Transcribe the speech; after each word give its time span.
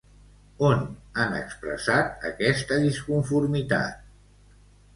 On 0.69 0.79
han 1.23 1.35
expressat 1.41 2.25
aquesta 2.31 2.81
disconformitat? 2.89 4.05